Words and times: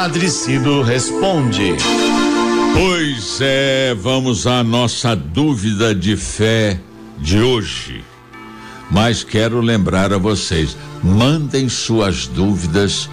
Padre 0.00 0.30
Cido 0.30 0.80
responde. 0.80 1.76
Pois 2.72 3.38
é, 3.42 3.94
vamos 3.94 4.46
à 4.46 4.64
nossa 4.64 5.14
dúvida 5.14 5.94
de 5.94 6.16
fé 6.16 6.80
de 7.18 7.38
hoje. 7.38 8.02
Mas 8.90 9.22
quero 9.22 9.60
lembrar 9.60 10.10
a 10.10 10.16
vocês, 10.16 10.74
mandem 11.04 11.68
suas 11.68 12.26
dúvidas 12.26 13.10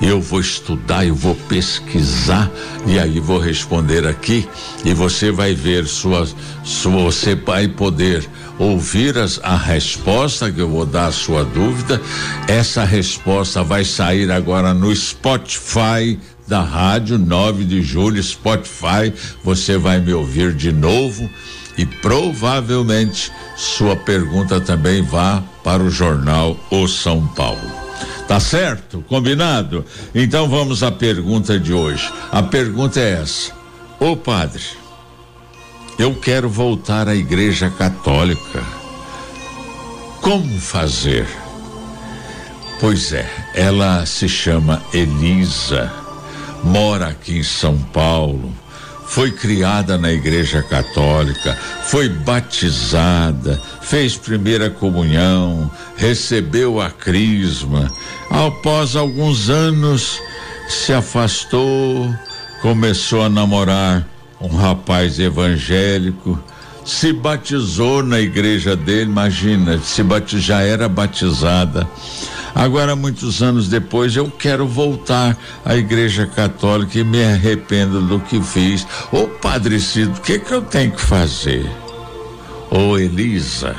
eu 0.00 0.20
vou 0.20 0.40
estudar, 0.40 1.06
eu 1.06 1.14
vou 1.14 1.34
pesquisar 1.48 2.50
e 2.86 2.98
aí 2.98 3.20
vou 3.20 3.38
responder 3.38 4.06
aqui 4.06 4.48
e 4.84 4.92
você 4.92 5.30
vai 5.30 5.54
ver 5.54 5.86
suas, 5.86 6.34
sua, 6.64 7.04
você 7.04 7.34
vai 7.34 7.68
poder 7.68 8.28
ouvir 8.58 9.16
as, 9.18 9.40
a 9.42 9.56
resposta 9.56 10.50
que 10.50 10.60
eu 10.60 10.68
vou 10.68 10.86
dar 10.86 11.06
à 11.06 11.12
sua 11.12 11.44
dúvida. 11.44 12.00
Essa 12.48 12.84
resposta 12.84 13.62
vai 13.62 13.84
sair 13.84 14.30
agora 14.30 14.74
no 14.74 14.94
Spotify 14.94 16.18
da 16.46 16.62
rádio 16.62 17.18
9 17.18 17.64
de 17.64 17.82
julho 17.82 18.22
Spotify. 18.22 19.12
Você 19.44 19.78
vai 19.78 20.00
me 20.00 20.12
ouvir 20.12 20.52
de 20.52 20.72
novo 20.72 21.28
e 21.76 21.86
provavelmente 21.86 23.32
sua 23.56 23.96
pergunta 23.96 24.60
também 24.60 25.02
vá 25.02 25.42
para 25.64 25.82
o 25.82 25.90
jornal 25.90 26.56
O 26.70 26.86
São 26.86 27.26
Paulo. 27.28 27.81
Tá 28.26 28.40
certo? 28.40 29.04
Combinado? 29.08 29.84
Então 30.14 30.48
vamos 30.48 30.82
à 30.82 30.90
pergunta 30.90 31.58
de 31.58 31.72
hoje. 31.72 32.10
A 32.30 32.42
pergunta 32.42 33.00
é 33.00 33.20
essa: 33.22 33.52
Ô 34.00 34.16
padre, 34.16 34.62
eu 35.98 36.14
quero 36.14 36.48
voltar 36.48 37.08
à 37.08 37.14
Igreja 37.14 37.70
Católica. 37.70 38.62
Como 40.20 40.60
fazer? 40.60 41.26
Pois 42.80 43.12
é, 43.12 43.28
ela 43.54 44.04
se 44.06 44.28
chama 44.28 44.82
Elisa, 44.92 45.92
mora 46.64 47.08
aqui 47.08 47.38
em 47.38 47.42
São 47.44 47.78
Paulo, 47.78 48.52
foi 49.12 49.30
criada 49.30 49.98
na 49.98 50.10
Igreja 50.10 50.62
Católica, 50.62 51.54
foi 51.84 52.08
batizada, 52.08 53.60
fez 53.82 54.16
primeira 54.16 54.70
comunhão, 54.70 55.70
recebeu 55.98 56.80
a 56.80 56.88
crisma. 56.90 57.92
Após 58.30 58.96
alguns 58.96 59.50
anos, 59.50 60.18
se 60.66 60.94
afastou, 60.94 62.10
começou 62.62 63.22
a 63.22 63.28
namorar 63.28 64.08
um 64.40 64.56
rapaz 64.56 65.18
evangélico, 65.18 66.42
se 66.82 67.12
batizou 67.12 68.02
na 68.02 68.18
igreja 68.18 68.74
dele, 68.74 69.10
imagina, 69.10 69.78
se 69.78 70.02
batiz, 70.02 70.42
já 70.42 70.62
era 70.62 70.88
batizada 70.88 71.86
Agora, 72.54 72.94
muitos 72.94 73.42
anos 73.42 73.68
depois, 73.68 74.14
eu 74.14 74.30
quero 74.30 74.66
voltar 74.66 75.36
à 75.64 75.74
Igreja 75.74 76.26
Católica 76.26 76.98
e 76.98 77.04
me 77.04 77.24
arrependo 77.24 78.02
do 78.02 78.20
que 78.20 78.40
fiz. 78.42 78.86
Ô 79.10 79.26
Padre 79.26 79.80
Cido, 79.80 80.12
o 80.12 80.20
que, 80.20 80.38
que 80.38 80.52
eu 80.52 80.62
tenho 80.62 80.92
que 80.92 81.00
fazer? 81.00 81.68
Ô 82.70 82.98
Elisa, 82.98 83.74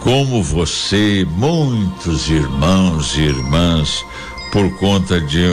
como 0.00 0.42
você, 0.42 1.26
muitos 1.30 2.28
irmãos 2.28 3.16
e 3.16 3.22
irmãs, 3.22 4.04
por 4.52 4.70
conta 4.78 5.20
de, 5.20 5.44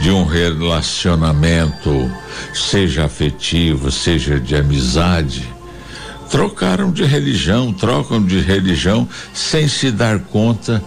de 0.00 0.10
um 0.10 0.24
relacionamento, 0.24 2.10
seja 2.52 3.06
afetivo, 3.06 3.90
seja 3.90 4.38
de 4.38 4.56
amizade, 4.56 5.48
trocaram 6.30 6.90
de 6.90 7.04
religião, 7.04 7.72
trocam 7.72 8.24
de 8.24 8.40
religião 8.40 9.08
sem 9.34 9.68
se 9.68 9.90
dar 9.90 10.18
conta 10.18 10.82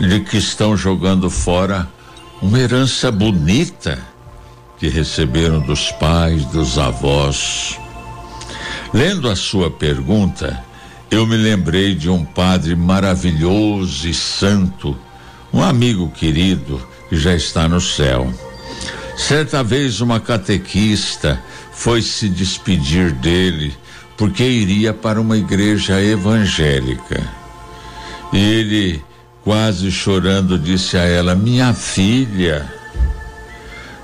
de 0.00 0.20
que 0.20 0.38
estão 0.38 0.76
jogando 0.76 1.28
fora 1.28 1.86
uma 2.40 2.58
herança 2.58 3.12
bonita 3.12 3.98
que 4.78 4.88
receberam 4.88 5.60
dos 5.60 5.92
pais, 5.92 6.44
dos 6.46 6.78
avós. 6.78 7.78
Lendo 8.94 9.28
a 9.28 9.36
sua 9.36 9.70
pergunta, 9.70 10.64
eu 11.10 11.26
me 11.26 11.36
lembrei 11.36 11.94
de 11.94 12.08
um 12.08 12.24
padre 12.24 12.74
maravilhoso 12.74 14.08
e 14.08 14.14
santo, 14.14 14.96
um 15.52 15.62
amigo 15.62 16.10
querido 16.10 16.80
que 17.10 17.16
já 17.16 17.34
está 17.34 17.68
no 17.68 17.80
céu. 17.80 18.32
Certa 19.18 19.62
vez 19.62 20.00
uma 20.00 20.18
catequista 20.18 21.38
foi 21.72 22.00
se 22.00 22.26
despedir 22.28 23.12
dele 23.12 23.76
porque 24.16 24.44
iria 24.44 24.94
para 24.94 25.20
uma 25.20 25.36
igreja 25.36 26.00
evangélica. 26.00 27.22
E 28.32 28.38
ele 28.38 29.04
Quase 29.42 29.90
chorando, 29.90 30.58
disse 30.58 30.98
a 30.98 31.04
ela: 31.04 31.34
Minha 31.34 31.72
filha, 31.72 32.70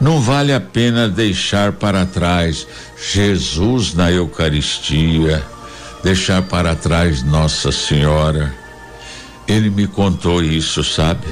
não 0.01 0.21
vale 0.21 0.53
a 0.53 0.61
pena 0.61 1.09
deixar 1.09 1.73
para 1.73 2.07
trás 2.07 2.67
Jesus 3.13 3.93
na 3.93 4.11
Eucaristia, 4.11 5.45
deixar 6.03 6.43
para 6.43 6.75
trás 6.75 7.23
Nossa 7.23 7.71
Senhora. 7.71 8.55
Ele 9.47 9.69
me 9.69 9.87
contou 9.87 10.43
isso, 10.43 10.83
sabe? 10.83 11.27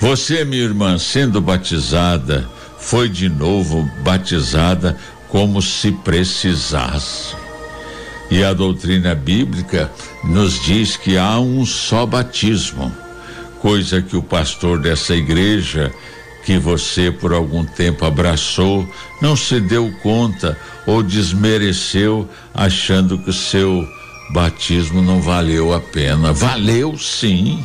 Você, 0.00 0.44
minha 0.44 0.64
irmã, 0.64 0.98
sendo 0.98 1.40
batizada, 1.40 2.48
foi 2.76 3.08
de 3.08 3.28
novo 3.28 3.88
batizada 4.00 4.96
como 5.28 5.62
se 5.62 5.92
precisasse. 5.92 7.36
E 8.28 8.42
a 8.42 8.52
doutrina 8.52 9.14
bíblica 9.14 9.90
nos 10.24 10.60
diz 10.60 10.96
que 10.96 11.16
há 11.16 11.38
um 11.38 11.64
só 11.64 12.04
batismo 12.04 12.92
coisa 13.62 14.02
que 14.02 14.16
o 14.16 14.22
pastor 14.22 14.80
dessa 14.80 15.14
igreja 15.14 15.94
que 16.44 16.58
você 16.58 17.12
por 17.12 17.32
algum 17.32 17.64
tempo 17.64 18.04
abraçou 18.04 18.84
não 19.20 19.36
se 19.36 19.60
deu 19.60 19.92
conta 20.02 20.58
ou 20.84 21.00
desmereceu 21.00 22.28
achando 22.52 23.16
que 23.16 23.30
o 23.30 23.32
seu 23.32 23.86
batismo 24.34 25.00
não 25.00 25.22
valeu 25.22 25.72
a 25.72 25.78
pena. 25.78 26.32
Valeu 26.32 26.98
sim. 26.98 27.64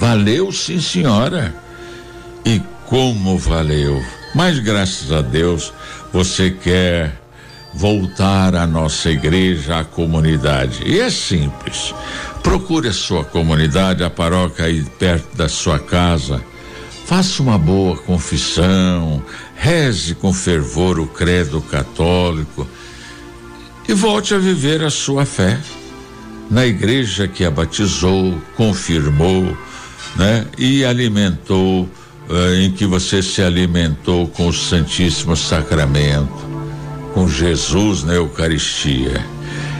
Valeu 0.00 0.50
sim, 0.50 0.80
senhora. 0.80 1.54
E 2.44 2.60
como 2.86 3.38
valeu. 3.38 4.02
Mas 4.34 4.58
graças 4.58 5.12
a 5.12 5.22
Deus 5.22 5.72
você 6.12 6.50
quer 6.50 7.16
voltar 7.74 8.54
à 8.54 8.66
nossa 8.66 9.10
igreja, 9.10 9.80
à 9.80 9.84
comunidade. 9.84 10.82
E 10.84 11.00
é 11.00 11.10
simples. 11.10 11.94
Procure 12.42 12.88
a 12.88 12.92
sua 12.92 13.24
comunidade, 13.24 14.02
a 14.02 14.10
paróquia 14.10 14.66
aí 14.66 14.82
perto 14.98 15.36
da 15.36 15.48
sua 15.48 15.78
casa. 15.78 16.42
Faça 17.06 17.42
uma 17.42 17.58
boa 17.58 17.96
confissão, 17.96 19.22
reze 19.56 20.14
com 20.14 20.32
fervor 20.32 21.00
o 21.00 21.06
credo 21.06 21.60
católico 21.62 22.68
e 23.88 23.94
volte 23.94 24.34
a 24.34 24.38
viver 24.38 24.84
a 24.84 24.90
sua 24.90 25.24
fé 25.24 25.58
na 26.50 26.66
igreja 26.66 27.28
que 27.28 27.44
a 27.44 27.50
batizou, 27.50 28.40
confirmou, 28.56 29.56
né? 30.16 30.46
E 30.56 30.84
alimentou, 30.84 31.88
eh, 32.28 32.62
em 32.62 32.70
que 32.70 32.86
você 32.86 33.22
se 33.22 33.42
alimentou 33.42 34.28
com 34.28 34.48
o 34.48 34.52
Santíssimo 34.52 35.36
Sacramento, 35.36 36.47
com 37.14 37.28
Jesus 37.28 38.04
na 38.04 38.14
Eucaristia. 38.14 39.24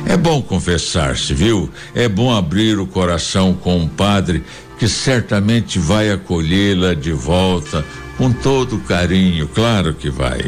É 0.07 0.17
bom 0.17 0.41
confessar-se, 0.41 1.35
viu? 1.35 1.71
É 1.95 2.09
bom 2.09 2.35
abrir 2.35 2.79
o 2.79 2.87
coração 2.87 3.53
com 3.55 3.77
um 3.77 3.89
padre 3.89 4.43
que 4.79 4.89
certamente 4.89 5.79
vai 5.79 6.11
acolhê-la 6.11 6.95
de 6.95 7.13
volta 7.13 7.85
com 8.17 8.33
todo 8.33 8.79
carinho, 8.81 9.47
claro 9.49 9.95
que 9.95 10.11
vai. 10.11 10.41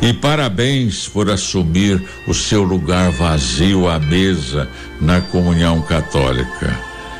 E 0.00 0.12
parabéns 0.12 1.08
por 1.08 1.30
assumir 1.30 2.02
o 2.26 2.34
seu 2.34 2.62
lugar 2.62 3.10
vazio 3.10 3.88
à 3.88 3.98
mesa 3.98 4.68
na 5.00 5.20
comunhão 5.20 5.82
católica. 5.82 6.78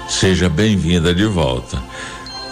Seja 0.09 0.49
bem-vinda 0.49 1.15
de 1.15 1.25
volta. 1.25 1.83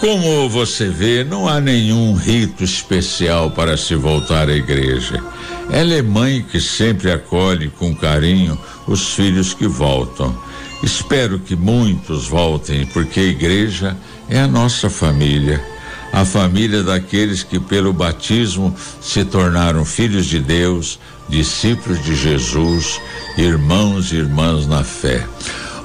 Como 0.02 0.48
você 0.48 0.88
vê, 0.88 1.22
não 1.22 1.46
há 1.46 1.60
nenhum 1.60 2.14
rito 2.14 2.64
especial 2.64 3.52
para 3.52 3.76
se 3.76 3.94
voltar 3.94 4.48
à 4.48 4.52
igreja. 4.52 5.22
Ela 5.70 5.94
é 5.94 6.02
mãe 6.02 6.42
que 6.42 6.60
sempre 6.60 7.12
acolhe 7.12 7.68
com 7.68 7.94
carinho 7.94 8.58
os 8.84 9.14
filhos 9.14 9.54
que 9.54 9.68
voltam. 9.68 10.36
Espero 10.82 11.38
que 11.38 11.54
muitos 11.54 12.26
voltem, 12.26 12.84
porque 12.86 13.20
a 13.20 13.26
igreja 13.26 13.96
é 14.28 14.40
a 14.40 14.48
nossa 14.48 14.90
família, 14.90 15.64
a 16.12 16.24
família 16.24 16.82
daqueles 16.82 17.44
que 17.44 17.60
pelo 17.60 17.92
batismo 17.92 18.74
se 19.00 19.24
tornaram 19.24 19.84
filhos 19.84 20.26
de 20.26 20.40
Deus, 20.40 20.98
discípulos 21.28 22.02
de 22.02 22.16
Jesus, 22.16 23.00
irmãos 23.38 24.10
e 24.10 24.16
irmãs 24.16 24.66
na 24.66 24.82
fé. 24.82 25.24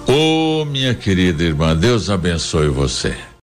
Oh, 0.07 0.65
minha 0.65 0.95
querida 0.95 1.43
irmã, 1.43 1.75
Deus 1.75 2.09
abençoe 2.09 2.67
você. 2.69 3.27